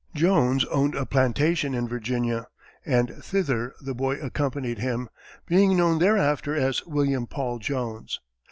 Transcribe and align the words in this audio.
Jones 0.15 0.65
owned 0.71 0.95
a 0.95 1.05
plantation 1.05 1.75
in 1.75 1.87
Virginia, 1.87 2.47
and 2.87 3.13
thither 3.23 3.75
the 3.81 3.93
boy 3.93 4.15
accompanied 4.15 4.79
him, 4.79 5.09
being 5.45 5.77
known 5.77 5.99
thereafter 5.99 6.55
as 6.55 6.83
William 6.87 7.27
Paul 7.27 7.59
Jones. 7.59 8.19